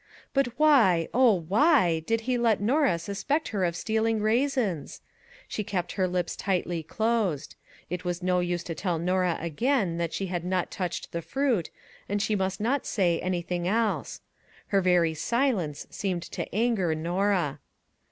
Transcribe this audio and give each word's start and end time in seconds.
But, 0.33 0.47
why, 0.57 1.09
oh, 1.13 1.31
why, 1.47 1.99
did 1.99 2.21
he 2.21 2.35
let 2.35 2.59
Norah 2.59 2.97
suspect 2.97 3.49
her 3.49 3.63
of 3.63 3.75
steal 3.75 4.07
ing 4.07 4.19
raisins? 4.19 4.99
She 5.47 5.63
kept 5.63 5.91
her 5.91 6.07
lips 6.07 6.35
tightly 6.35 6.81
closed. 6.81 7.53
It 7.87 8.03
was 8.03 8.23
no 8.23 8.39
use 8.39 8.63
to 8.63 8.73
tell 8.73 8.97
Norah 8.97 9.37
again 9.39 9.97
that 9.99 10.11
she 10.11 10.25
had 10.25 10.43
not 10.43 10.71
touched 10.71 11.11
the 11.11 11.21
fruit, 11.21 11.69
and 12.09 12.19
she 12.19 12.35
must 12.35 12.59
not 12.59 12.87
say 12.87 13.19
anything 13.19 13.67
else. 13.67 14.21
Her 14.69 14.81
very, 14.81 15.13
silence 15.13 15.85
seemed 15.91 16.23
to 16.31 16.51
anger 16.51 16.95
Norah. 16.95 17.59